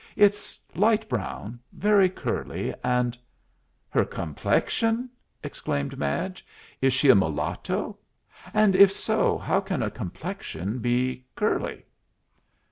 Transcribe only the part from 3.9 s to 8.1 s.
"Her complexion!" exclaimed Madge. "Is she a mulatto?